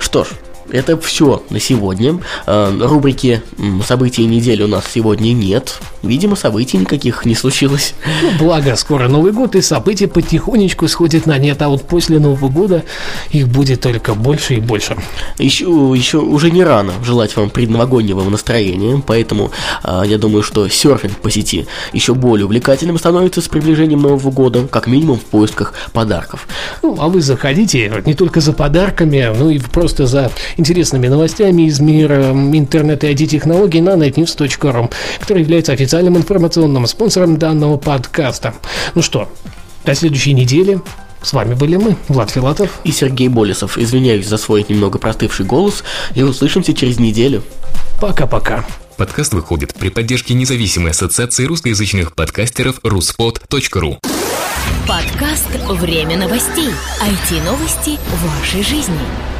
Что 0.00 0.24
ж, 0.24 0.30
это 0.70 0.98
все 0.98 1.42
на 1.50 1.60
сегодня. 1.60 2.20
Э, 2.46 2.76
рубрики 2.80 3.42
«События 3.84 4.24
недели» 4.24 4.62
у 4.62 4.68
нас 4.68 4.84
сегодня 4.92 5.32
нет. 5.32 5.78
Видимо, 6.02 6.36
событий 6.36 6.78
никаких 6.78 7.24
не 7.24 7.34
случилось. 7.34 7.94
Ну, 8.22 8.30
благо, 8.38 8.76
скоро 8.76 9.08
Новый 9.08 9.32
год, 9.32 9.54
и 9.56 9.62
события 9.62 10.08
потихонечку 10.08 10.88
сходят 10.88 11.26
на 11.26 11.38
нет, 11.38 11.60
а 11.62 11.68
вот 11.68 11.86
после 11.86 12.18
Нового 12.18 12.48
года 12.48 12.84
их 13.30 13.48
будет 13.48 13.80
только 13.80 14.14
больше 14.14 14.54
и 14.54 14.60
больше. 14.60 14.96
Еще, 15.38 15.64
еще 15.64 16.18
уже 16.18 16.50
не 16.50 16.64
рано 16.64 16.92
желать 17.04 17.36
вам 17.36 17.50
предновогоднего 17.50 18.28
настроения, 18.28 19.02
поэтому 19.06 19.50
э, 19.84 20.02
я 20.06 20.18
думаю, 20.18 20.42
что 20.42 20.68
серфинг 20.68 21.16
по 21.18 21.30
сети 21.30 21.66
еще 21.92 22.14
более 22.14 22.46
увлекательным 22.46 22.98
становится 22.98 23.40
с 23.40 23.48
приближением 23.48 24.02
Нового 24.02 24.30
года, 24.30 24.66
как 24.66 24.86
минимум 24.86 25.18
в 25.18 25.24
поисках 25.24 25.74
подарков. 25.92 26.46
Ну, 26.82 26.96
а 27.00 27.08
вы 27.08 27.20
заходите 27.20 28.02
не 28.04 28.14
только 28.14 28.40
за 28.40 28.52
подарками, 28.52 29.32
но 29.36 29.50
и 29.50 29.58
просто 29.58 30.06
за 30.06 30.30
интересными 30.56 31.08
новостями 31.08 31.62
из 31.62 31.80
мира 31.80 32.30
интернета 32.32 33.06
и 33.06 33.14
IT-технологий 33.14 33.80
на 33.80 33.90
netnews.ru, 33.90 34.92
который 35.20 35.42
является 35.42 35.72
официальным 35.72 36.16
информационным 36.16 36.86
спонсором 36.86 37.38
данного 37.38 37.76
подкаста. 37.76 38.54
Ну 38.94 39.02
что, 39.02 39.28
до 39.84 39.94
следующей 39.94 40.32
недели. 40.32 40.80
С 41.22 41.32
вами 41.32 41.54
были 41.54 41.76
мы, 41.76 41.96
Влад 42.08 42.30
Филатов 42.30 42.80
и 42.84 42.92
Сергей 42.92 43.28
Болесов. 43.28 43.78
Извиняюсь 43.78 44.28
за 44.28 44.36
свой 44.36 44.64
немного 44.68 44.98
простывший 44.98 45.44
голос 45.44 45.82
и 46.14 46.22
услышимся 46.22 46.72
через 46.72 47.00
неделю. 47.00 47.42
Пока-пока. 48.00 48.64
Подкаст 48.96 49.34
выходит 49.34 49.74
при 49.74 49.88
поддержке 49.88 50.34
независимой 50.34 50.92
ассоциации 50.92 51.44
русскоязычных 51.44 52.14
подкастеров 52.14 52.78
ruspod.ru 52.84 53.98
Подкаст 54.88 55.48
«Время 55.68 56.16
новостей». 56.16 56.70
IT-новости 57.02 57.98
вашей 58.22 58.62
жизни. 58.62 59.35